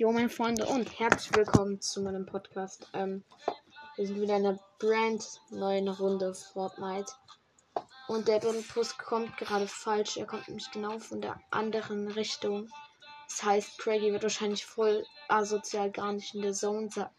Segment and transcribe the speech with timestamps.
[0.00, 2.88] Jo, meine Freunde, und herzlich willkommen zu meinem Podcast.
[2.94, 3.22] Ähm,
[3.96, 7.12] wir sind wieder in einer brand neuen Runde Fortnite.
[8.08, 10.16] Und der Doppelpuss kommt gerade falsch.
[10.16, 12.70] Er kommt nämlich genau von der anderen Richtung.
[13.28, 17.10] Das heißt, Craigie wird wahrscheinlich voll asozial gar nicht in der Zone sein.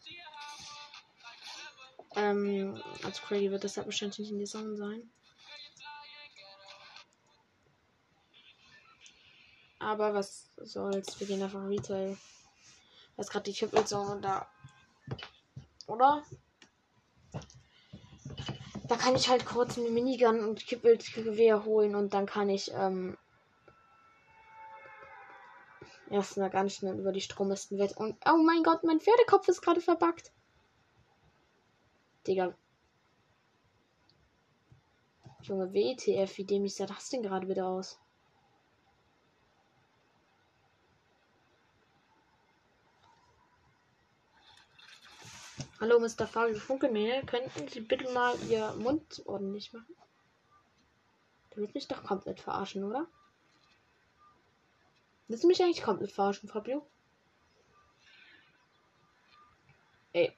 [2.16, 5.08] Ähm, also Craigie wird deshalb wahrscheinlich nicht in der Zone sein.
[9.78, 11.20] Aber was soll's?
[11.20, 12.18] Wir gehen einfach Retail.
[13.22, 14.48] Da ist gerade die Kippelzone da.
[15.86, 16.24] Oder?
[18.88, 23.16] Da kann ich halt kurz eine Minigun und Kippelgewehr holen und dann kann ich ähm,
[26.10, 27.92] erst mal ganz schnell über die Stromlisten weg.
[27.94, 30.32] Und oh mein Gott, mein Pferdekopf ist gerade verbuggt.
[32.26, 32.56] Digga.
[35.42, 38.01] Junge, WTF, wie dämlich sah das denn gerade wieder aus?
[45.82, 46.28] Hallo, Mr.
[46.28, 47.26] Fabio Funkelmehl.
[47.26, 49.96] Könnten Sie bitte mal Ihr Mund ordentlich machen?
[51.50, 53.08] Du willst mich doch komplett verarschen, oder?
[55.26, 56.86] Willst du mich eigentlich komplett verarschen, Fabio?
[60.12, 60.32] Ey.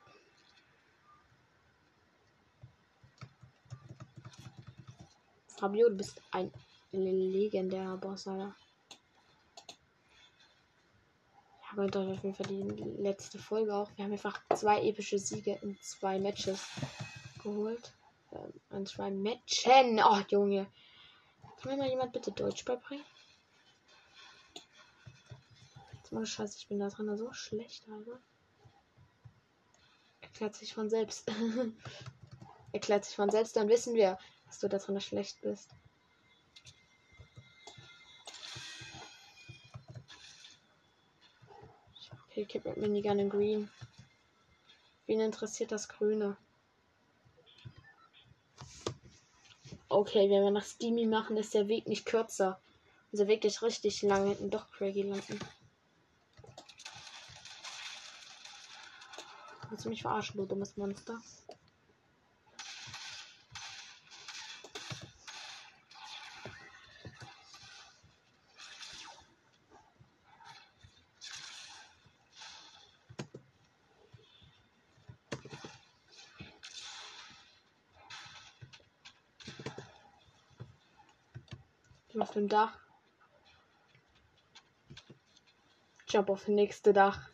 [5.48, 6.50] Fabio, du bist ein
[6.90, 8.56] legendärer Boss, Alter.
[11.76, 13.90] Aber doch auf jeden Fall die letzte Folge auch.
[13.96, 16.68] Wir haben einfach zwei epische Siege in zwei Matches
[17.42, 17.92] geholt.
[18.32, 20.00] Ähm, in zwei Matchen.
[20.04, 20.66] Oh, Junge.
[21.60, 23.04] Kann mir mal jemand bitte Deutsch beibringen?
[25.94, 28.20] Jetzt mal Scheiße, ich bin da dran so schlecht, Alter.
[30.20, 31.30] Erklärt sich von selbst.
[32.72, 35.70] Erklärt sich von selbst, dann wissen wir, dass du da dran schlecht bist.
[42.34, 43.70] Okay, Kip mit Minigun in Green.
[45.06, 46.36] Wen interessiert das Grüne?
[49.88, 52.60] Okay, wenn wir nach Steamy machen, ist der Weg nicht kürzer.
[53.12, 55.38] Unser Weg ist richtig lang, hinten doch Craigie landen.
[59.70, 61.22] Willst du mich verarschen, du dummes Monster?
[82.44, 82.78] Dem Dach.
[86.08, 87.30] Jump auf das nächste Dach.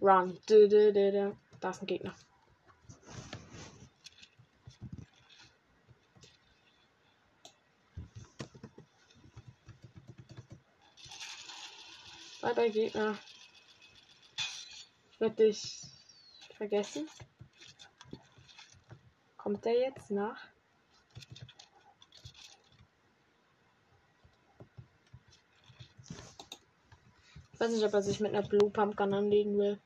[0.00, 0.38] Run.
[0.46, 2.14] Da ist ein Gegner.
[12.40, 13.18] Bye bye Gegner.
[15.20, 15.82] Ich dich
[16.56, 17.06] vergessen.
[19.36, 20.49] Kommt der jetzt nach?
[27.60, 29.78] Weiß nicht, ob er sich mit einer Blue Pumpgun anlegen will.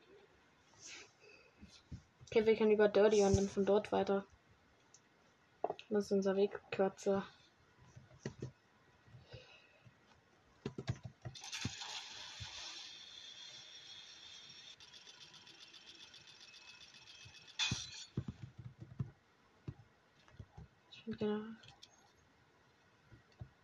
[2.27, 4.25] Okay, wir können über Dirty und dann von dort weiter.
[5.89, 7.27] Das ist unser Weg kürzer.
[20.93, 21.41] Ich finde genau.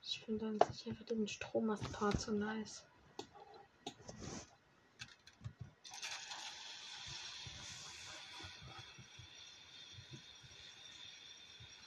[0.02, 2.84] Ich finde dann sicher für den Strommast-Part so nice.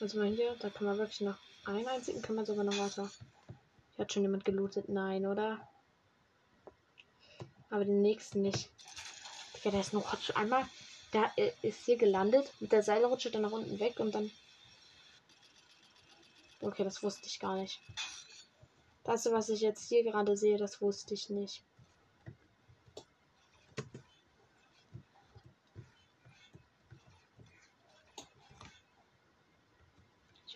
[0.04, 3.10] Also mal hier, da kann man wirklich noch einen einzigen, kann man sogar noch weiter.
[3.96, 4.90] Hier hat schon jemand gelootet.
[4.90, 5.66] Nein, oder?
[7.70, 8.68] Aber den nächsten nicht.
[9.62, 10.68] Ja, der ist noch einmal.
[11.14, 11.32] Der
[11.62, 14.30] ist hier gelandet mit der Seilrutsche dann nach unten weg und dann.
[16.60, 17.80] Okay, das wusste ich gar nicht.
[19.04, 21.62] Das, was ich jetzt hier gerade sehe, das wusste ich nicht.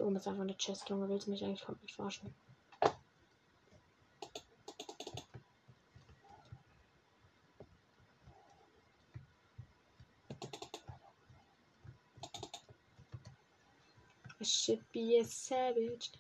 [0.09, 1.09] Oben ist einfach eine Chest, Junge.
[1.09, 2.35] Willst du mich eigentlich komplett verarschen?
[14.41, 16.11] I should be a savage.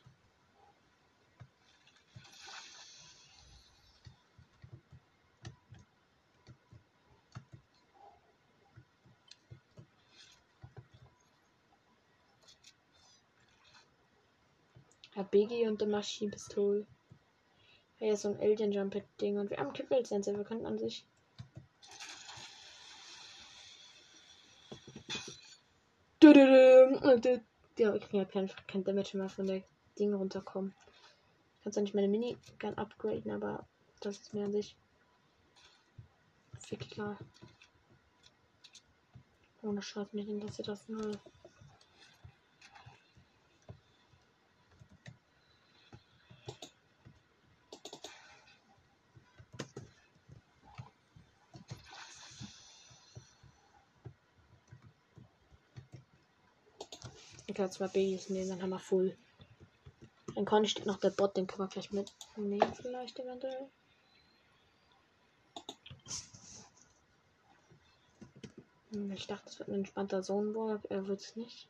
[15.24, 16.86] Biggie und der Maschinenpistole.
[18.00, 20.36] Ist so ein Alien Jump Ding und wir haben Kippel Sensor.
[20.36, 21.04] Wir könnten an sich.
[27.78, 29.62] Ja, ich kann ja kein, kein Damage mehr von der
[29.98, 30.74] Ding runterkommen.
[31.56, 33.66] Ich kann zwar nicht meine Minigun upgraden, aber
[34.00, 34.76] das ist mir an sich
[36.68, 37.18] wirklich klar.
[39.62, 41.18] Ohne Schaden, mich interessiert das null.
[57.58, 59.18] Ich kann zwei Babys nehmen, dann haben wir full.
[60.36, 63.68] Dann Conny steht noch der Bot, den können wir gleich mitnehmen, vielleicht eventuell.
[68.92, 70.82] Hm, Ich dachte, es wird ein entspannter Zonenburg.
[70.88, 71.68] Er wird es nicht.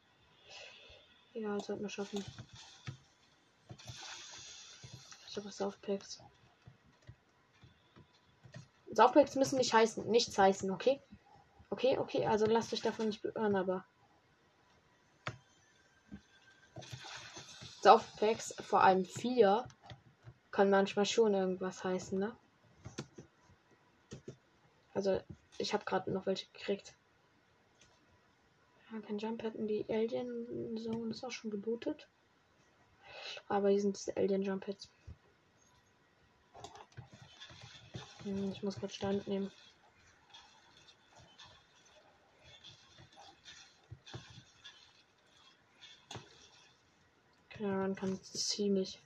[1.32, 2.22] Egal, sollten wir schaffen.
[5.30, 6.18] Ich habe Saufpacks.
[8.92, 11.00] Saufpacks müssen nicht heißen, nichts heißen, okay?
[11.70, 13.86] Okay, okay, also lasst euch davon nicht beirren, aber.
[17.88, 19.66] Saufpacks, vor allem vier,
[20.50, 22.36] kann manchmal schon irgendwas heißen, ne?
[24.92, 25.18] Also,
[25.56, 26.92] ich habe gerade noch welche gekriegt.
[28.92, 32.10] Ja, kein Jump hätten die Alien Zone ist auch schon gebootet.
[33.48, 34.90] Aber hier sind diese Alien Jump Pads.
[38.24, 39.50] Hm, ich muss gerade Stand nehmen.
[47.58, 49.00] Karen kann ziemlich.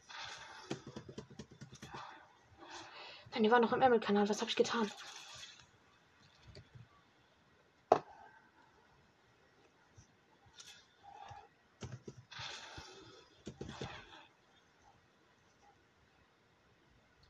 [3.33, 4.29] Nein, die war noch im Emerald-Kanal.
[4.29, 4.91] Was habe ich getan?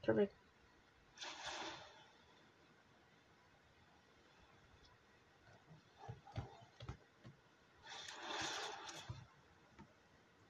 [0.02, 0.34] Perfekt.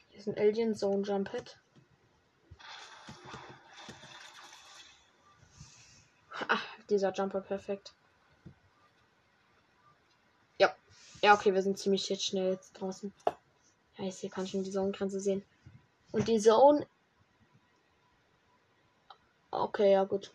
[0.08, 1.56] Hier ist ein Alien Zone Jump Hit.
[6.48, 7.94] Ach, dieser Jumper perfekt.
[10.58, 10.74] Ja.
[11.22, 13.12] Ja, okay, wir sind ziemlich jetzt schnell jetzt draußen.
[13.98, 15.44] Ja, ich kann schon die Zone-Grenze sehen.
[16.10, 16.88] Und die Zone
[19.52, 20.32] Okay, ja gut.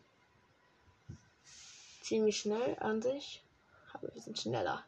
[2.02, 3.44] Ziemlich schnell an sich.
[3.92, 4.86] Aber wir sind schneller.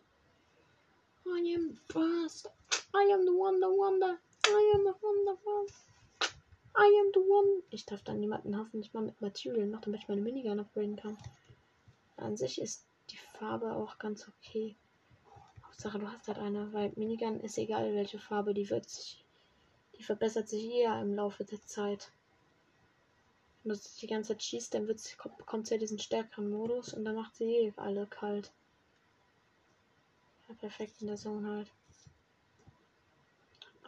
[1.25, 2.49] I am best.
[2.93, 4.17] I am the the wonder.
[4.51, 5.67] I am wonderful.
[6.75, 7.61] I am the one.
[7.69, 11.17] Ich darf dann niemanden hoffentlich mal mit Material noch, damit ich meine Minigun upgraden kann.
[12.17, 14.75] An sich ist die Farbe auch ganz okay.
[15.63, 19.23] Hauptsache du hast halt eine, weil Minigun ist egal welche Farbe, die wird sich,
[19.97, 22.11] die verbessert sich eher im Laufe der Zeit.
[23.63, 26.93] Wenn du die ganze Zeit schießt, dann wird's, kommt, bekommt sie ja diesen stärkeren Modus
[26.93, 28.51] und dann macht sie eh alle kalt.
[30.47, 31.71] Ja, perfekt in der Zone halt.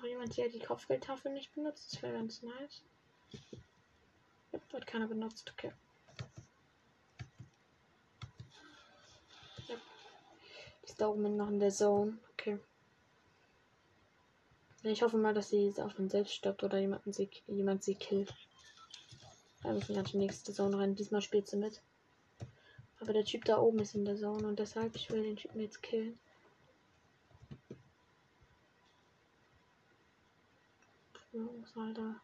[0.01, 1.94] Noch jemand hier die Kopfgeldtafel nicht benutzt?
[1.94, 2.81] Das wäre ganz nice.
[4.71, 5.71] Wird keiner benutzt, okay.
[9.68, 9.75] Ja.
[10.81, 12.18] Die ist da oben noch in der Zone.
[12.31, 12.57] Okay.
[14.81, 18.33] Ich hoffe mal, dass sie auch von selbst stirbt oder jemanden sie, jemand sie killt.
[19.62, 20.95] Da müssen wir die nächste Zone rein.
[20.95, 21.80] Diesmal spielt sie mit.
[23.00, 25.60] Aber der Typ da oben ist in der Zone und deshalb ich will den Typen
[25.62, 26.17] jetzt killen.
[31.33, 32.21] Jungs, Alter.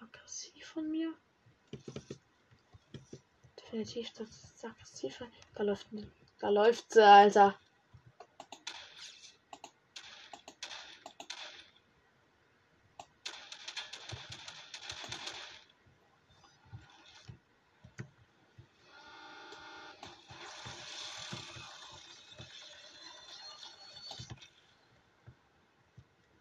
[0.00, 1.14] aggressiv von mir.
[3.58, 5.24] Definitiv, das ist aggressiv.
[5.54, 5.88] Da läuft,
[6.38, 7.58] da läuft sie, Alter.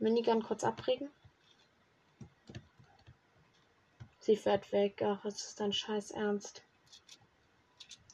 [0.01, 1.11] Minigun kurz abregen.
[4.19, 5.01] Sie fährt weg.
[5.03, 6.63] Ach, es ist dein Scheiß Ernst.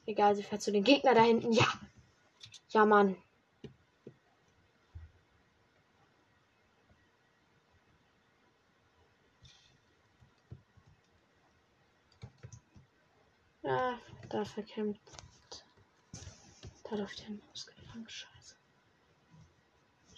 [0.05, 1.53] Egal, sie fährt zu den Gegner da hinten.
[1.53, 1.67] Ja.
[2.69, 3.15] Ja, Mann.
[13.63, 13.97] Ja,
[14.29, 15.01] da verkämpft.
[16.83, 18.07] Da läuft ja ein Muskelfang.
[18.07, 18.56] Scheiße.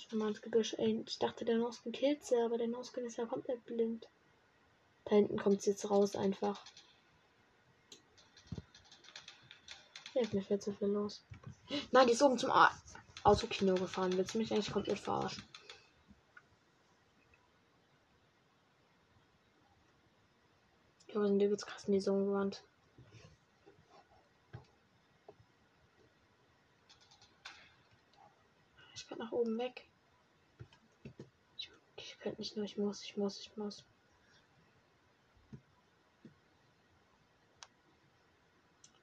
[0.10, 0.74] Ich will mal ins Gebüsch.
[0.80, 4.08] Ey, ich dachte, der Nosken killt sie, aber der Nosken ist ja komplett blind.
[5.06, 6.66] Da hinten kommt sie jetzt raus einfach.
[10.16, 11.24] Ist mir viel zu viel los.
[11.92, 12.72] Nein, die ist oben zum A
[13.24, 14.18] Autokino gefahren.
[14.18, 15.44] Willst du mich eigentlich komplett verarschen?
[21.13, 22.63] sind übelst krass in die Zone gewandt.
[28.96, 29.88] Ich kann nach oben weg.
[32.22, 33.86] Ich, nicht nur, ich muss, ich muss, ich muss.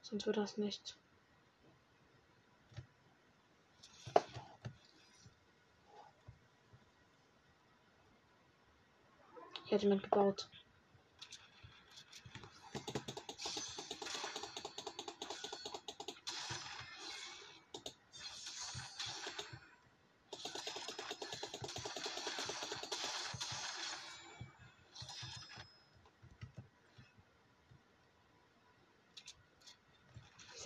[0.01, 0.95] Sonst wird das nichts.
[9.65, 10.49] Hier hat jemand gebaut.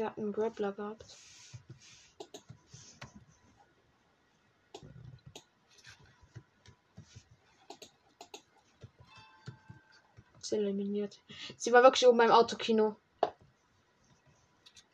[0.01, 1.05] Sie einen Grappler gehabt.
[10.41, 11.19] Sie eliminiert.
[11.55, 12.95] Sie war wirklich oben beim Autokino.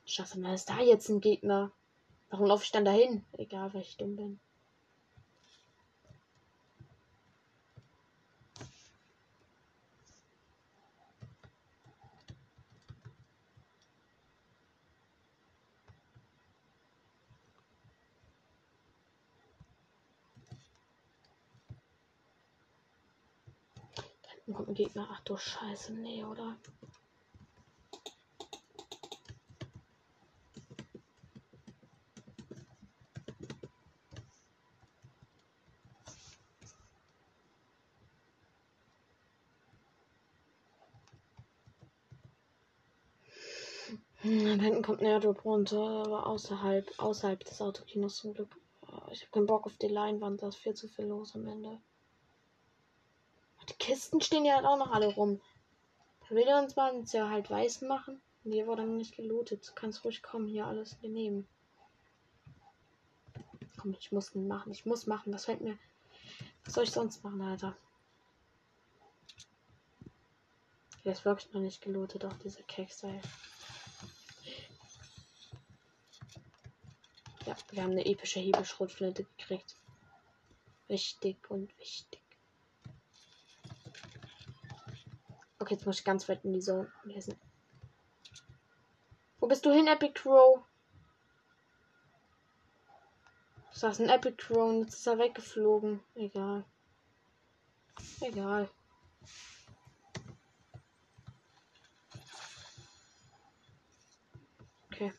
[0.06, 1.72] Scheiße, da ist da jetzt ein Gegner.
[2.30, 3.24] Warum laufe ich dann dahin?
[3.38, 4.40] Egal, weil ich dumm bin.
[24.48, 25.08] Dann kommt ein Gegner.
[25.12, 26.58] Ach du Scheiße, nee, oder?
[44.24, 44.30] Da
[44.64, 48.50] hinten kommt ein runter, aber außerhalb, außerhalb des Autokinos zum Glück.
[48.82, 51.48] Oh, Ich habe keinen Bock auf die Leinwand, da ist viel zu viel los am
[51.48, 51.80] Ende.
[53.70, 55.42] Die Kisten stehen ja halt auch noch alle rum.
[56.28, 58.22] Da will er uns mal uns ja halt weiß machen.
[58.44, 59.68] Hier wurde nicht gelootet.
[59.68, 61.48] Du kannst ruhig kommen, hier alles nehmen.
[63.78, 64.72] Komm, ich muss machen.
[64.72, 65.34] Ich muss machen.
[65.34, 65.78] Was fällt mir.
[66.66, 67.76] Was soll ich sonst machen, Alter?
[71.04, 73.22] Der ist wirklich noch nicht gelootet, auch diese Kekse.
[77.46, 79.78] Ja, wir haben eine epische Hebelschrotflinte gekriegt.
[80.90, 82.27] Wichtig und wichtig.
[85.60, 86.92] Okay, jetzt muss ich ganz weit in die Zone.
[87.16, 87.36] Ist
[89.40, 90.64] Wo bist du hin, Epic Crow?
[93.72, 96.00] Du sagst ein Epic Crow und jetzt ist er weggeflogen.
[96.16, 96.64] Egal.
[98.22, 98.70] Egal.
[104.92, 105.14] Okay.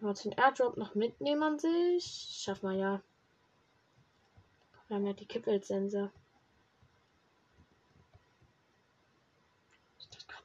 [0.00, 2.04] Wir uns den Airdrop noch mitnehmen an sich?
[2.42, 3.02] Schaffen wir ja.
[4.88, 6.10] Wir haben ja die Kippelsense.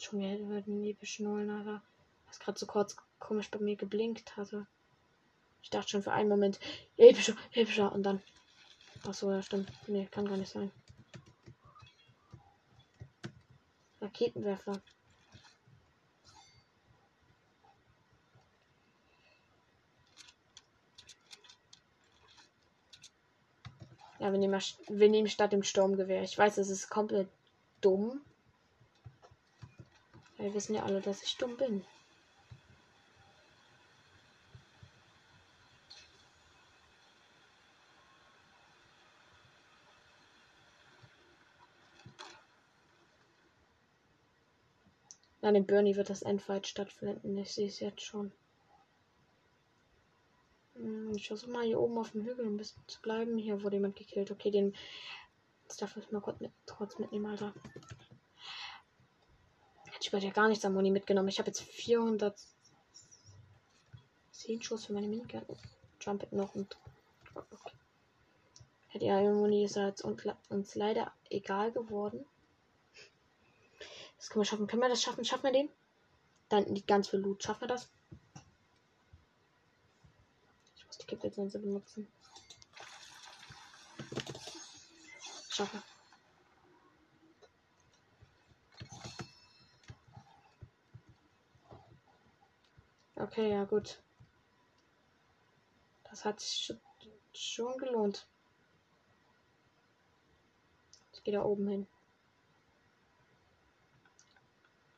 [0.08, 1.82] Schon, wir würden die beschnullen, aber
[2.28, 4.66] was gerade so kurz komisch bei mir geblinkt hatte.
[5.62, 6.62] Ich dachte schon für einen Moment,
[6.96, 8.22] epischer, epischer und dann.
[9.06, 9.70] Ach so, ja, stimmt.
[9.88, 10.72] Nee, kann gar nicht sein.
[14.00, 14.82] Raketenwerfer.
[24.20, 26.24] Ja, wir nehmen, wir nehmen statt dem Sturmgewehr.
[26.24, 27.28] Ich weiß, es ist komplett
[27.82, 28.22] dumm.
[30.48, 31.84] Wir wissen ja alle, dass ich dumm bin.
[45.42, 47.38] Nein, in Bernie wird das Endfight stattfinden.
[47.38, 48.32] Ich sehe es jetzt schon.
[50.76, 53.38] Hm, Ich versuche mal hier oben auf dem Hügel ein bisschen zu bleiben.
[53.38, 54.32] Hier wurde jemand gekillt.
[54.32, 54.74] Okay, den.
[55.68, 57.54] Das darf ich mal kurz, mit, kurz mitnehmen, Alter.
[60.00, 61.30] Ich bei dir gar nichts am Moni mitgenommen.
[61.30, 62.38] Ich habe jetzt 410
[64.62, 65.42] Schuss für meine Minigun.
[66.00, 66.78] Jump it noch und.
[67.34, 67.74] Okay.
[68.90, 72.26] Hätte ja Moni ist ja jetzt uns, leider egal geworden.
[74.18, 74.68] Das können wir schaffen.
[74.68, 75.26] Können wir das schaffen?
[75.26, 75.70] Schaffen wir den?
[76.50, 77.44] Dann liegt ganz viel Loot.
[77.44, 77.90] Schaffen wir das?
[80.78, 82.08] Ich muss die Kippelsense benutzen.
[85.50, 85.82] Schaffe.
[93.20, 94.00] Okay, ja gut.
[96.04, 96.78] Das hat sich
[97.34, 98.28] schon- gelohnt.
[101.14, 101.88] Ich gehe da oben hin.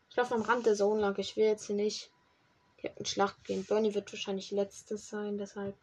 [0.09, 1.17] Ich laufe am Rand der Zone lang.
[1.17, 2.11] Ich will jetzt hier nicht
[2.77, 3.65] direkt in Schlacht gehen.
[3.65, 5.75] Bernie wird wahrscheinlich letztes sein, deshalb.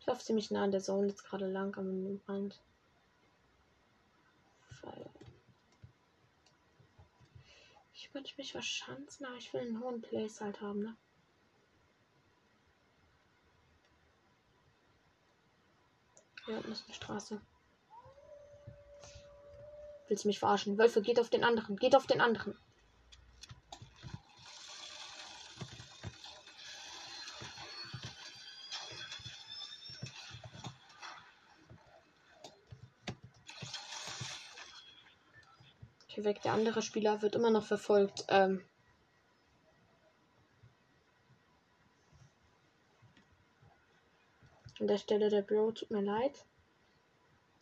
[0.00, 2.60] Ich laufe ziemlich nah an der Zone jetzt gerade lang am Rand.
[4.82, 5.10] Weil.
[8.12, 10.96] Könnte ich mich verschanzen, aber ich will einen hohen Place halt haben, ne?
[16.46, 17.40] Ja, das ist eine Straße.
[20.08, 20.76] Willst du mich verarschen?
[20.76, 21.76] Wölfe, geht auf den anderen.
[21.76, 22.58] Geht auf den anderen.
[36.24, 36.42] Weg.
[36.42, 38.24] Der andere Spieler wird immer noch verfolgt.
[38.28, 38.64] Ähm
[44.80, 46.44] An der Stelle der Bro, tut mir leid.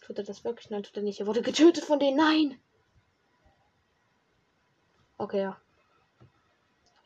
[0.01, 0.71] Tut er das wirklich?
[0.71, 1.21] Nein, tut er nicht.
[1.21, 2.17] Er wurde getötet von denen.
[2.17, 2.59] Nein!
[5.19, 5.61] Okay, ja.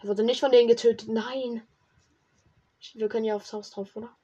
[0.00, 1.08] Er wurde nicht von denen getötet.
[1.08, 1.66] Nein!
[2.92, 4.14] Wir können ja aufs Haus drauf, oder?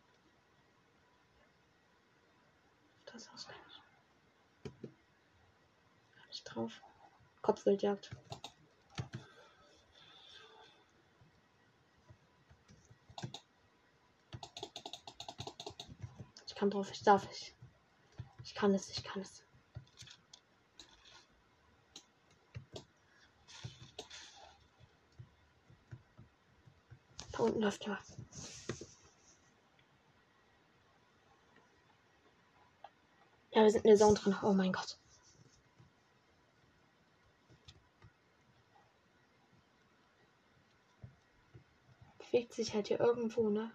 [3.07, 4.83] Das Haus kann ich.
[6.13, 6.81] Kann ich drauf.
[7.43, 8.11] Kopfwildjagd.
[16.47, 17.55] Ich kann drauf, ich darf ich.
[18.45, 19.43] Ich kann es, ich kann es.
[27.33, 27.99] Da unten läuft ja.
[33.53, 34.37] Ja, wir sind in der Zone drin.
[34.43, 34.99] Oh mein Gott.
[42.63, 43.71] Sich halt hier irgendwo, ne?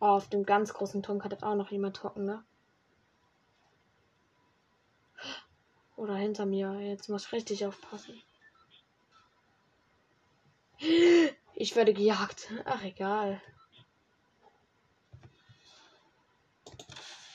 [0.00, 2.44] Oh, auf dem ganz großen Turm hat auch noch jemand trocken, ne?
[5.96, 6.80] Oder hinter mir.
[6.80, 8.22] Jetzt muss ich richtig aufpassen.
[11.54, 12.50] Ich werde gejagt.
[12.64, 13.42] Ach, egal.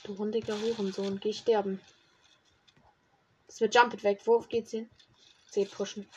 [0.02, 1.20] Du hundiger Hurensohn.
[1.20, 1.80] Geh sterben.
[3.46, 4.22] Das wird Jumpet weg.
[4.24, 4.90] Wo geht's hin?
[5.48, 6.08] C pushen.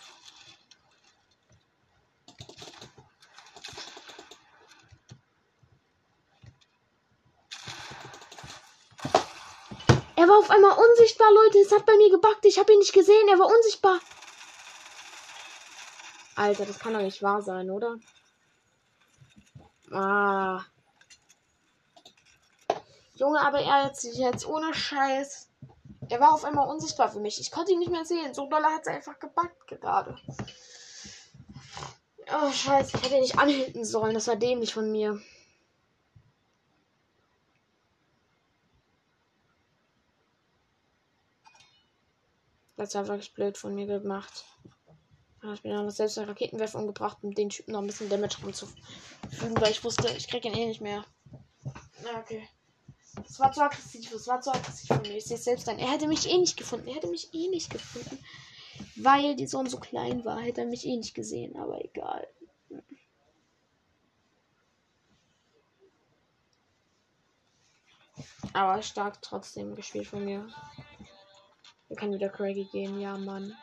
[10.40, 11.60] Auf einmal unsichtbar, Leute.
[11.60, 12.46] Es hat bei mir gebackt.
[12.46, 13.28] Ich habe ihn nicht gesehen.
[13.28, 14.00] Er war unsichtbar.
[16.36, 17.98] Alter, das kann doch nicht wahr sein, oder?
[19.92, 20.64] Ah.
[23.16, 25.50] Junge, aber er hat sich jetzt ohne Scheiß.
[26.10, 27.40] Er war auf einmal unsichtbar für mich.
[27.40, 28.34] Ich konnte ihn nicht mehr sehen.
[28.34, 30.18] So doll hat es einfach gebackt gerade.
[32.32, 32.96] Oh, Scheiße.
[32.96, 34.14] Ich hätte ihn nicht anhalten sollen.
[34.14, 35.20] Das war dämlich von mir.
[42.80, 44.46] Das war wirklich blöd von mir gemacht.
[45.54, 48.38] Ich bin dann noch selbst einen Raketenwerfer umgebracht, um den Typen noch ein bisschen Damage
[48.42, 51.04] rumzufügen, weil ich wusste, ich krieg ihn eh nicht mehr.
[52.04, 52.48] Na, okay.
[53.16, 55.18] Das war zu aggressiv, das war zu aggressiv von mir.
[55.18, 55.78] Ich sehe selbst ein.
[55.78, 56.88] Er hätte mich eh nicht gefunden.
[56.88, 58.18] Er hätte mich eh nicht gefunden.
[58.96, 62.26] Weil die Sonne so klein war, hätte er mich eh nicht gesehen, aber egal.
[68.54, 70.48] Aber stark trotzdem gespielt von mir.
[71.90, 73.58] Wir kann wieder Craigie gehen, ja, Mann.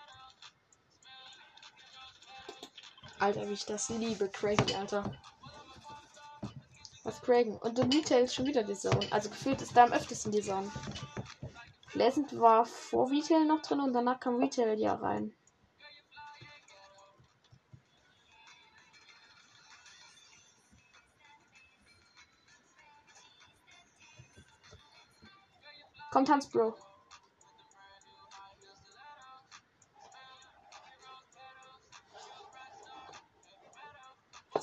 [3.21, 5.05] Alter, wie ich das liebe, Craigie, Alter.
[7.05, 7.57] Was Cragen?
[7.59, 9.07] Und der Retail ist schon wieder die Zone.
[9.13, 10.71] Also gefühlt ist da am öftesten die Zone.
[11.93, 15.33] Pleasant war vor Retail noch drin und danach kam Retail ja rein.
[26.11, 26.75] Kommt Hans Bro.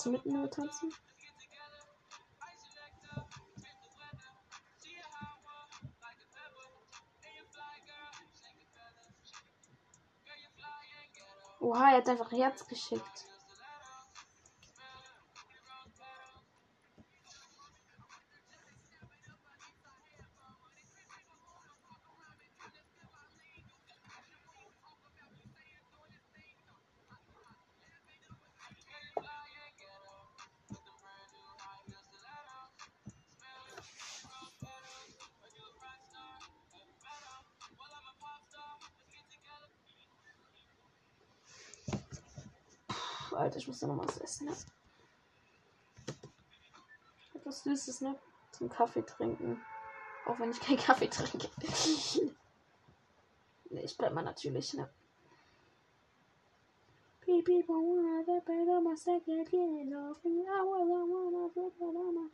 [0.03, 0.93] Du mit mir tanzen?
[11.61, 13.32] Oha, er hat einfach Herz geschickt.
[43.33, 44.47] Alter, ich muss da noch was essen.
[44.47, 44.55] Ne?
[47.33, 48.19] Etwas Süßes, ne?
[48.51, 49.61] Zum Kaffee trinken.
[50.25, 51.49] Auch wenn ich keinen Kaffee trinke.
[53.69, 54.89] ne, ich bleib mal natürlich, ne?
[57.25, 58.23] People wanna
[58.75, 60.43] on my second getting off me.
[60.45, 62.27] I wanna wanna step it on my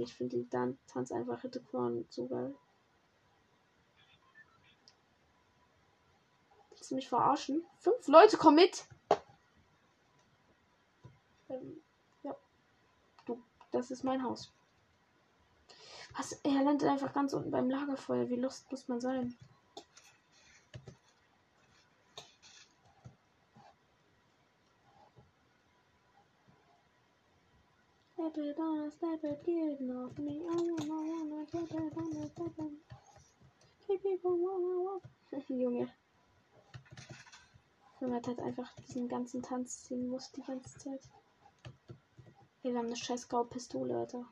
[0.00, 2.54] Ich finde die Dan Tanz einfach hätte Korn so geil.
[6.70, 7.64] Willst du mich verarschen?
[7.78, 8.86] Fünf Leute kommen mit.
[11.48, 11.82] Ähm,
[12.22, 12.34] ja.
[13.26, 14.52] Du, das ist mein Haus.
[16.16, 16.32] Was?
[16.42, 18.28] Er landet einfach ganz unten beim Lagerfeuer.
[18.28, 19.36] Wie lust muss man sein?
[35.60, 35.88] Junge.
[38.00, 41.00] Man hat halt einfach diesen ganzen Tanz ziehen muss die ganze Zeit.
[42.62, 44.24] Hey, wir haben eine scheiß graue Pistole, Alter.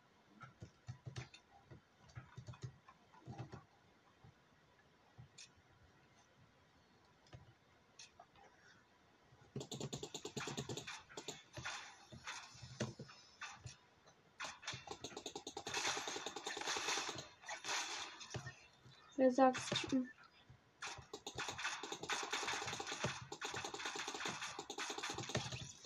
[19.38, 19.70] Wer sagt's?
[19.70, 20.10] Typen?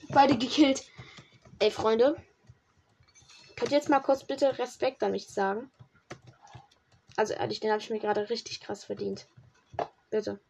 [0.09, 0.87] Beide gekillt.
[1.59, 2.17] Ey, Freunde.
[3.57, 5.71] Könnt ihr jetzt mal kurz bitte Respekt an mich sagen?
[7.17, 9.29] Also ehrlich, den habe ich mir gerade richtig krass verdient.
[10.11, 10.41] Bitte.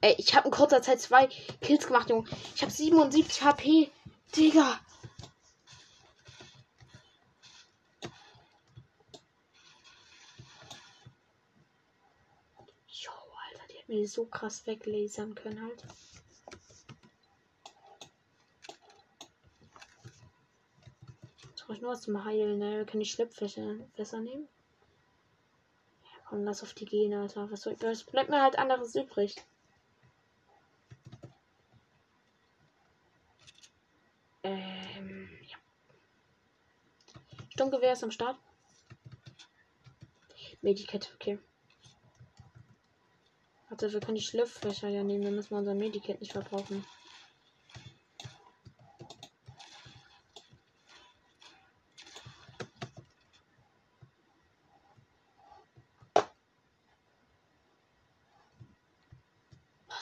[0.00, 1.28] Ey, ich habe in kurzer Zeit zwei
[1.60, 2.28] Kills gemacht, Junge.
[2.56, 3.90] Ich habe 77 HP.
[4.36, 4.80] Digga.
[12.88, 15.84] Jo, Alter, die hat mir so krass weglasern können halt.
[21.70, 22.84] brauche ich nur was zum Heilen, ne?
[22.84, 24.48] Kann ich Schleppfässer besser nehmen?
[26.02, 27.48] Ja, komm, lass auf die gehen, Alter.
[27.52, 29.36] Was, soll, was bleibt mir halt anderes übrig?
[34.42, 35.58] Ähm, ja.
[37.50, 38.36] Sturmgewehr ist am Start.
[40.60, 41.38] Medikit, okay.
[43.70, 46.84] Warte, wir können die Schlüpffächer ja nehmen, dann müssen wir unser Medikit nicht verbrauchen.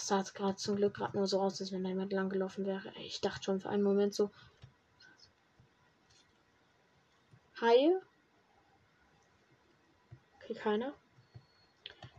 [0.08, 2.64] sah es gerade zum Glück gerade nur so aus, als wenn da jemand lang gelaufen
[2.64, 2.90] wäre.
[2.96, 4.30] Ich dachte schon für einen Moment so.
[7.60, 8.00] Haie?
[10.36, 10.94] Okay, keiner.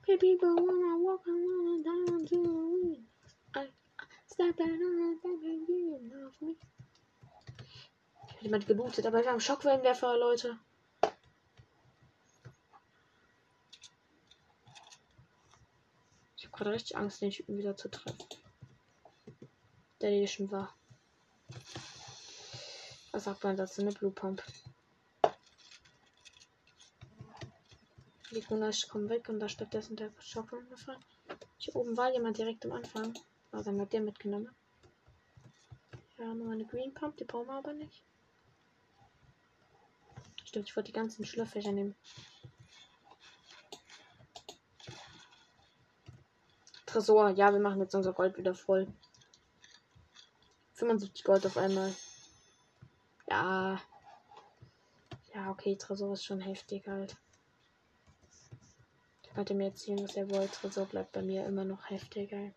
[0.09, 2.97] Baby, wanna walk around down to
[3.53, 3.69] the
[4.25, 4.79] Step on
[8.25, 10.57] Ich hätte jemand gelootet, aber wir haben Schockwellenwerfer, Leute.
[16.59, 18.17] gerade richtig Angst, den Typen wieder zu treffen.
[20.01, 20.75] Der hier schon war.
[23.11, 23.81] Was sagt man dazu?
[23.81, 24.43] Eine Blue Pump.
[28.39, 31.03] Die Gunash kommen weg und da stattdessen der Shockrun gefallen.
[31.57, 33.13] Hier oben war jemand direkt am Anfang.
[33.51, 34.49] Aber dann hat der mitgenommen.
[36.17, 38.01] Ja, nur eine Green Pump, die brauchen wir aber nicht.
[40.45, 41.95] Stimmt, ich wollte die ganzen Schlürfächer nehmen.
[46.85, 47.31] Tresor.
[47.31, 48.87] Ja, wir machen jetzt unser Gold wieder voll.
[50.75, 51.93] 75 Gold auf einmal.
[53.29, 53.81] Ja.
[55.35, 57.17] Ja, okay, Tresor ist schon heftig halt.
[59.39, 60.51] Könnt ihr mir erzählen, was ihr wollt.
[60.51, 62.51] Tresor bleibt bei mir immer noch heftiger.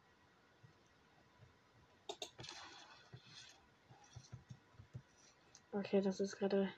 [5.71, 6.69] Okay, das ist gerade.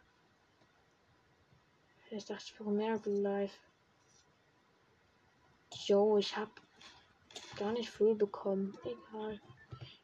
[2.11, 3.57] Ich dachte, ich brauche mehr Life.
[5.87, 6.51] Jo, ich hab
[7.57, 8.77] gar nicht früh bekommen.
[8.85, 9.41] Egal.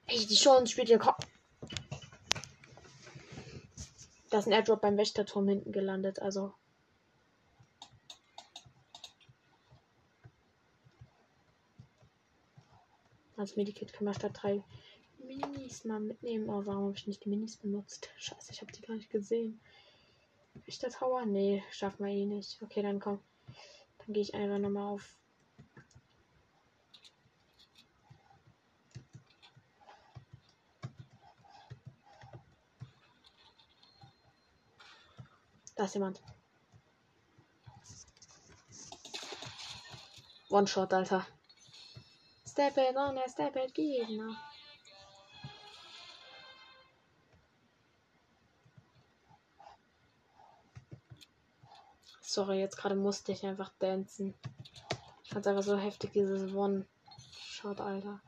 [0.06, 1.14] Ey, die Chance spielt ja kaum.
[4.30, 6.54] Da ist ein Airdrop beim Wächterturm hinten gelandet, also.
[13.40, 14.62] Als Medikit können wir statt drei
[15.18, 16.50] Minis mal mitnehmen.
[16.50, 18.10] Oh, warum habe ich nicht die Minis benutzt?
[18.18, 19.58] Scheiße, ich habe die gar nicht gesehen.
[20.66, 21.24] Wächter Tower?
[21.24, 22.60] Nee, schaffen wir eh nicht.
[22.60, 23.18] Okay, dann komm.
[23.96, 25.16] Dann gehe ich einfach nochmal auf
[35.76, 36.20] Da ist jemand.
[40.50, 41.26] One-Shot, Alter.
[42.50, 44.36] Stepet, Honor, Stepet, Gegner.
[52.20, 54.34] Sorry, jetzt gerade musste ich einfach tanzen.
[55.22, 58.20] Ich fand's einfach so heftig, dieses One-Shot, Alter.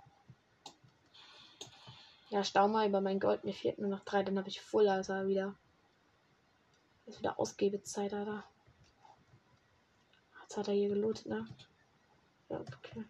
[2.30, 3.42] Ja, stau mal über mein Gold.
[3.42, 5.56] Mir fehlt nur noch drei, dann habe ich Full, Alter, wieder.
[7.06, 8.44] Ist wieder Ausgebezeit, Alter.
[10.42, 11.48] Jetzt hat er hier gelootet, ne?
[12.48, 13.04] Ja, okay.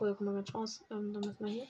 [0.00, 0.82] Oh, ja, guck mal ganz raus.
[0.90, 1.68] Ähm, dann müssen wir hier.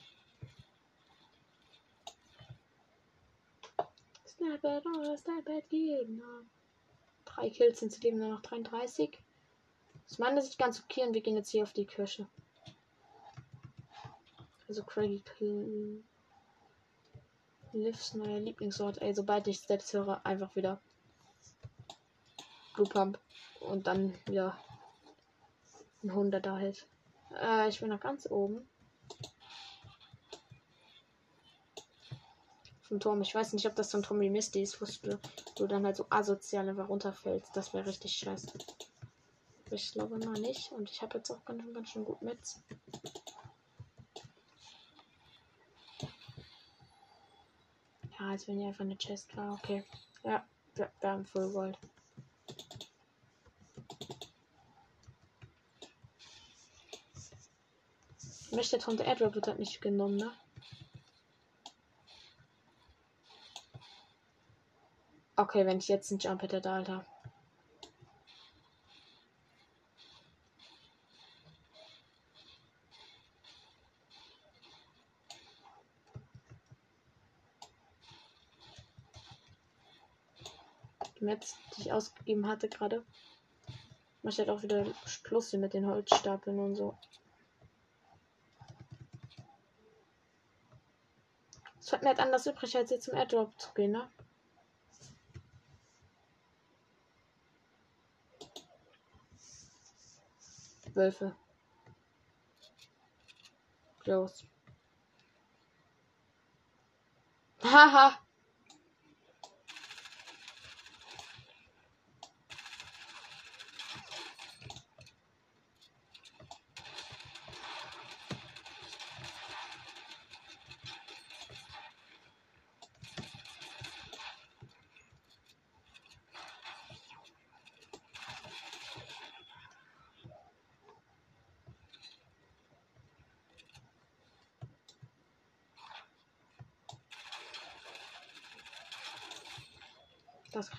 [4.25, 6.45] Sniper, oh, Sniper Gegner.
[7.25, 9.19] Drei Kills sind zu leben nur noch 33.
[10.07, 12.25] Das meiner Sicht ganz okay und wir gehen jetzt hier auf die Kirche.
[14.69, 16.01] Also Craigie Kill.
[17.73, 19.01] Livs neuer Lieblingsort.
[19.01, 20.81] Ey, sobald ich Steps höre, einfach wieder
[22.75, 23.19] Blue Pump.
[23.59, 24.57] Und dann wieder
[26.01, 26.87] ein 100er Hit.
[27.39, 28.67] Äh, ich bin noch ganz oben.
[32.81, 33.21] Vom Turm.
[33.21, 35.19] Ich weiß nicht, ob das so ein Tommy Misty ist, wo du,
[35.55, 37.55] du dann halt so asozial einfach runterfällst.
[37.55, 38.51] Das wäre richtig scheiße.
[39.69, 40.71] Ich glaube noch nicht.
[40.73, 42.39] Und ich habe jetzt auch ganz, ganz schön gut mit.
[48.19, 49.53] Ja, als wenn hier einfach eine Chest war.
[49.53, 49.83] Okay.
[50.23, 51.77] Ja, wir haben Full Gold.
[58.51, 60.31] Möchte Tante Edward wird halt nicht genommen, ne?
[65.37, 67.05] Okay, wenn ich jetzt einen Jump hätte, da, Alter.
[81.21, 83.05] Metz, die ich ausgegeben hatte gerade.
[84.23, 84.85] Mach ich halt auch wieder
[85.23, 86.97] Plus hier mit den Holzstapeln und so.
[92.01, 94.09] Fällt mir anders übrig, als jetzt zum Airdrop zu gehen, ne?
[100.95, 101.35] Wölfe.
[104.05, 104.43] Los.
[107.63, 108.17] Haha.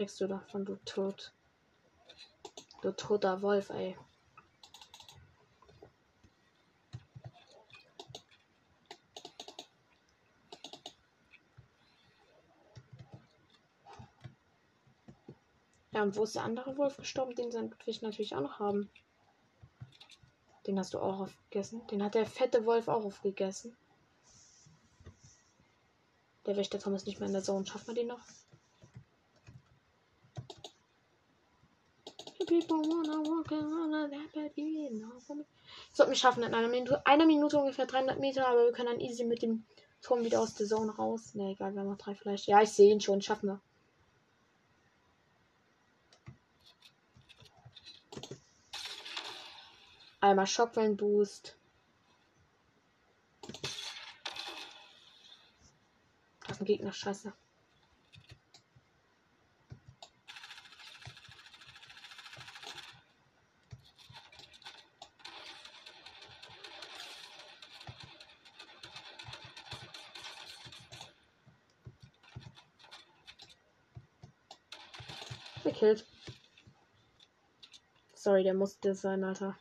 [0.03, 1.33] Kriegst du davon, du tot.
[2.83, 3.97] Du toter Wolf, ey.
[15.93, 17.37] Ja, und wo ist der andere Wolf gestorben?
[17.37, 18.91] Den will ich natürlich auch noch haben.
[20.67, 21.87] Den hast du auch aufgegessen.
[21.87, 23.77] Den hat der fette Wolf auch aufgegessen.
[26.45, 27.65] Der Wächter Tom ist nicht mehr in der Zone.
[27.65, 28.42] Schaffen wir den noch?
[32.47, 35.05] People wanna walk around that baby.
[35.93, 39.01] Sollten wir schaffen in einer Minute, einer Minute ungefähr 300 Meter, aber wir können dann
[39.01, 39.65] easy mit dem
[40.03, 41.35] Turm wieder aus der Zone raus.
[41.35, 42.47] Ne, egal, wir haben noch drei vielleicht.
[42.47, 43.61] Ja, ich sehe ihn schon, schaffen wir.
[50.21, 51.57] Einmal Shockwellen Boost.
[56.47, 57.33] Das ist ein Gegner, scheiße.
[75.83, 76.07] Gekillt.
[78.15, 79.59] Sorry, der musste sein, Alter.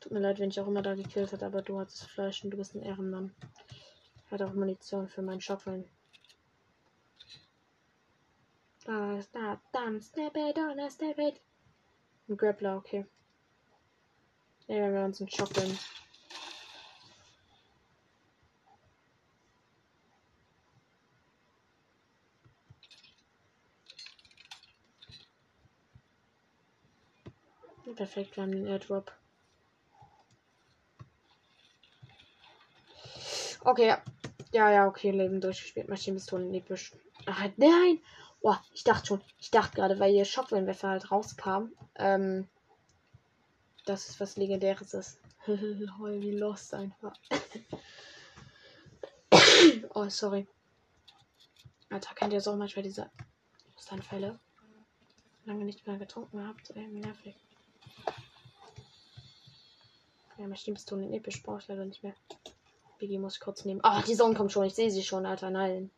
[0.00, 2.50] Tut mir leid, wenn ich auch immer da gekillt hat, aber du hattest Fleisch und
[2.50, 3.34] du bist ein Ehrenmann.
[4.30, 5.84] Hat auch Munition für meinen Schockeln.
[8.84, 11.40] Da da, dann step it on, step it.
[12.28, 13.06] Ein Grappler, okay.
[14.66, 15.78] Ja, wenn wir uns einen Schockeln.
[28.04, 29.10] Perfekt, wir haben den Airdrop.
[33.60, 34.02] Okay, ja.
[34.52, 35.88] Ja, ja, okay, Leben durchgespielt.
[35.88, 36.92] Maschinenpistolen in Büsch.
[37.24, 38.02] Ach, nein!
[38.42, 39.22] Boah, ich dachte schon.
[39.38, 41.72] Ich dachte gerade, weil ihr Schockwellenwerfer halt rauskam.
[41.94, 42.46] Ähm,
[43.86, 45.18] dass es was Legendäres ist.
[45.46, 47.16] Wie lost einfach.
[49.94, 50.46] oh, sorry.
[51.88, 53.10] Alter, kennt ihr so manchmal diese
[53.88, 54.38] Anfälle?
[55.46, 57.43] Lange nicht mehr getrunken habt, ey, nervig.
[60.36, 62.14] Ja, Maschinenpistolen episch brauche ich leider nicht mehr.
[62.98, 63.80] Biggie muss ich kurz nehmen.
[63.82, 64.64] Ah, die Sonne kommt schon.
[64.64, 65.50] Ich sehe sie schon, Alter.
[65.50, 65.90] Nein.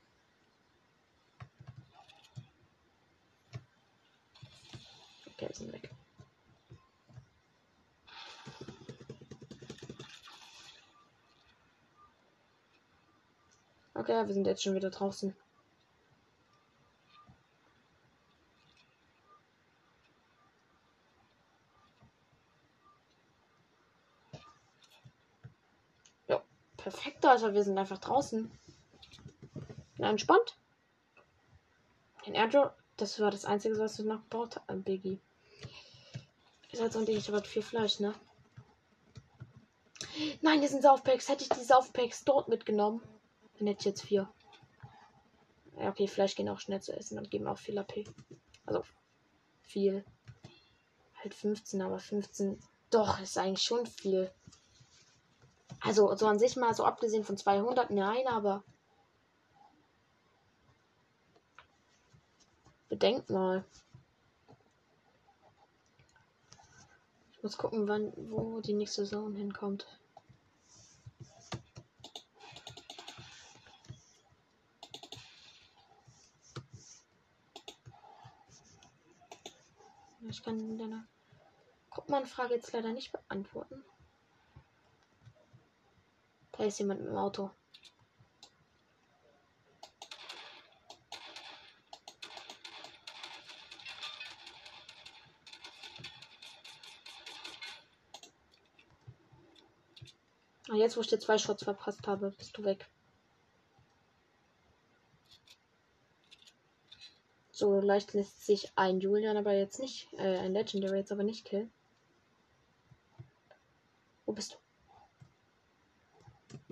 [5.35, 5.91] Okay, wir sind weg.
[13.95, 15.35] Okay, wir sind jetzt schon wieder draußen.
[26.29, 26.43] Ja,
[27.31, 28.51] also wir sind einfach draußen.
[29.99, 30.59] Ja, entspannt.
[32.27, 35.21] Den Airdrop, das war das Einzige, was wir noch gebaut haben, Biggie.
[36.73, 38.15] Ist halt so ein Ding, ich habe halt viel Fleisch, ne?
[40.43, 41.29] Nein, hier sind Saufpacks.
[41.29, 43.03] Hätte ich die Saufpacks dort mitgenommen,
[43.59, 44.29] dann hätte ich jetzt vier.
[45.79, 48.05] Ja, okay, Fleisch gehen auch schnell zu essen und geben auch viel AP.
[48.65, 48.83] Also,
[49.63, 50.05] viel.
[51.23, 52.59] Halt 15, aber 15.
[52.91, 54.31] Doch, ist eigentlich schon viel.
[55.87, 58.65] Also, so an sich mal, so abgesehen von 200, nein, aber.
[62.89, 63.65] Bedenkt mal.
[67.31, 69.87] Ich muss gucken, wann, wo die nächste Saison hinkommt.
[80.29, 81.07] Ich kann deine
[81.91, 83.85] Gruppenanfrage jetzt leider nicht beantworten.
[86.59, 87.51] Da ist jemand im Auto.
[100.69, 102.89] Ah, jetzt, wo ich dir zwei Shots verpasst habe, bist du weg.
[107.53, 111.45] So leicht lässt sich ein Julian aber jetzt nicht, äh, ein Legendary jetzt aber nicht
[111.47, 111.73] killen.
[114.27, 114.66] Wo bist du?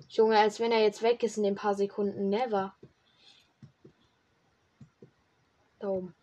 [0.09, 2.29] Junge, als wenn er jetzt weg ist in den paar Sekunden.
[2.29, 2.75] Never.
[5.79, 6.15] Da oben.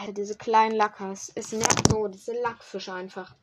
[0.00, 1.30] Alter, diese kleinen Lackers.
[1.34, 3.36] Es nervt so, diese Lackfische einfach.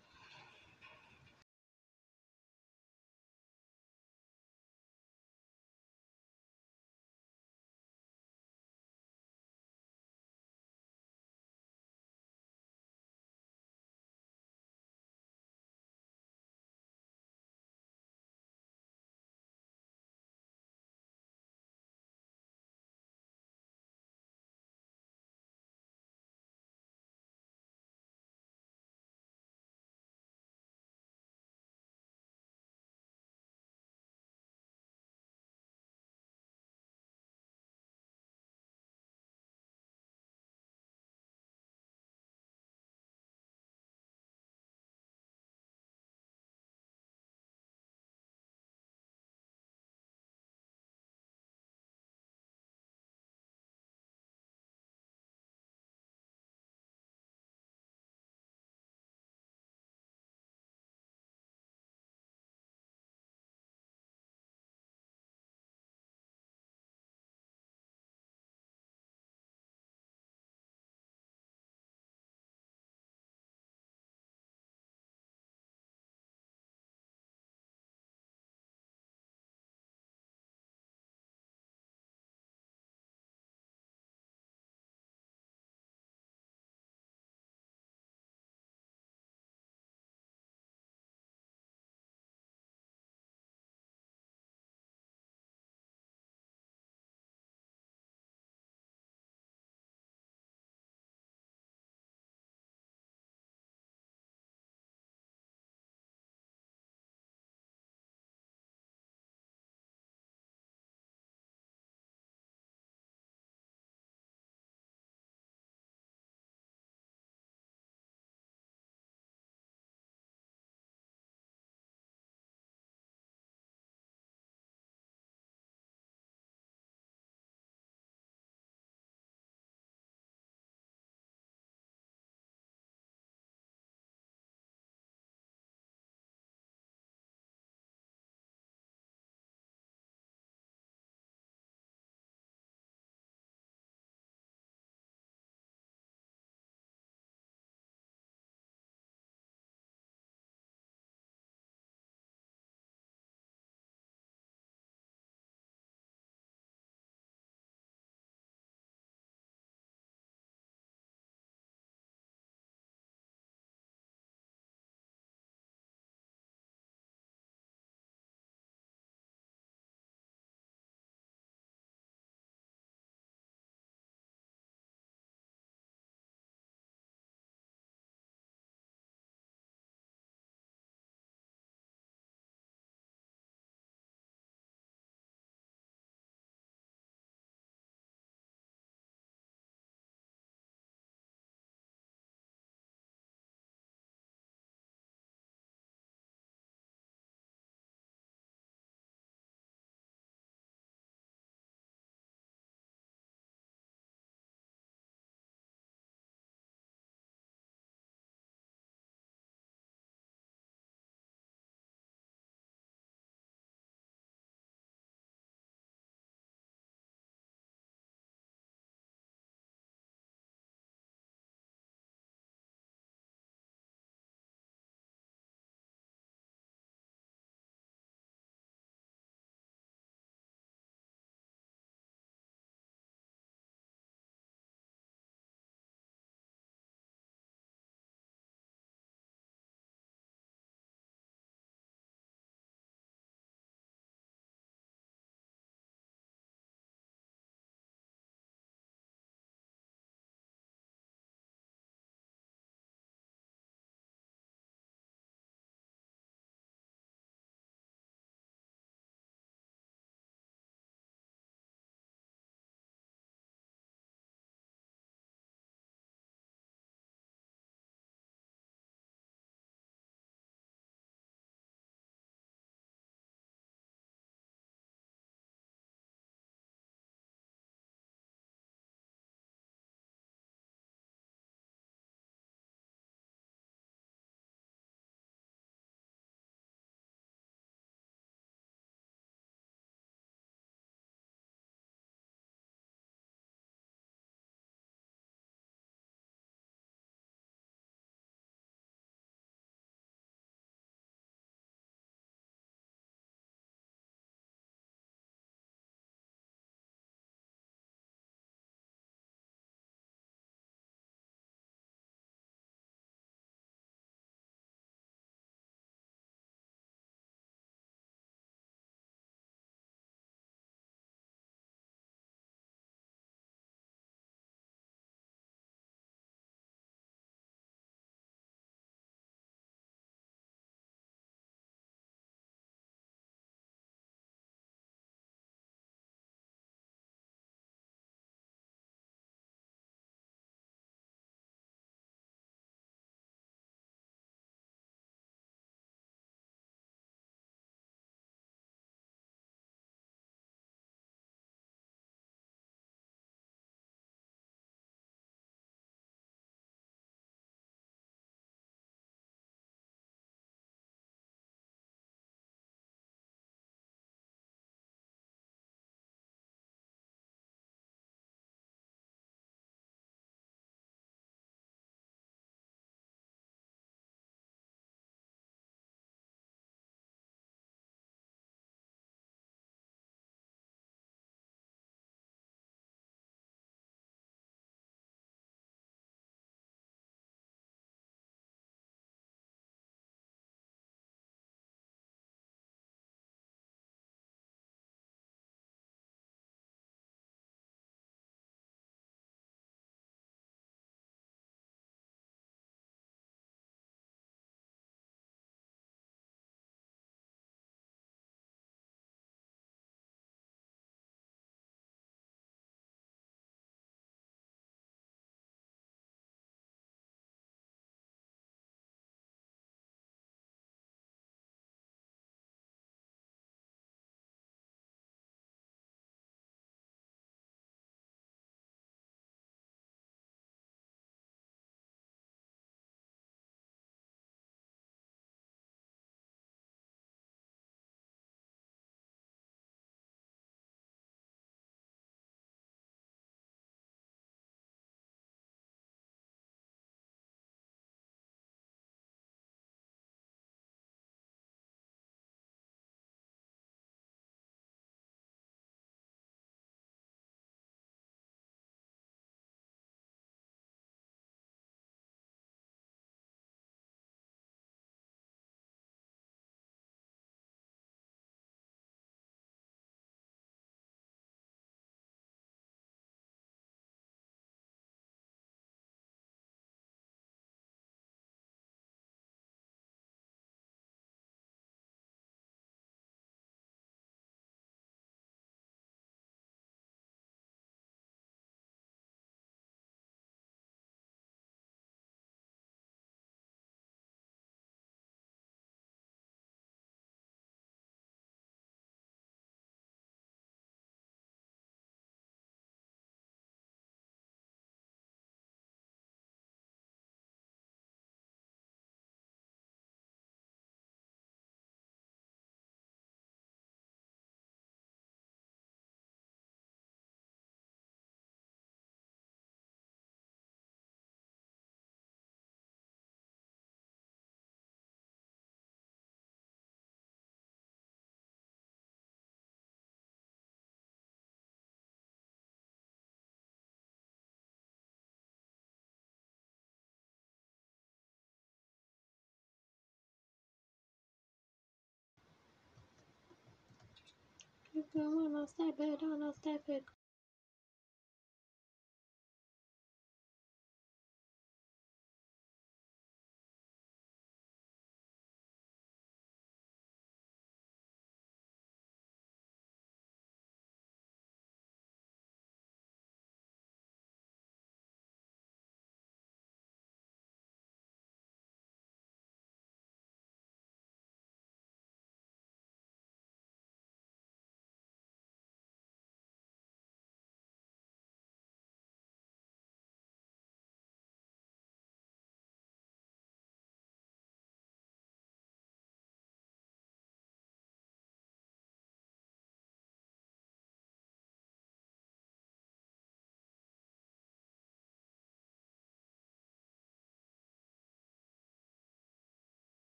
[544.93, 546.83] Wanna step it, wanna step it.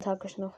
[0.00, 0.54] Tag ich noch.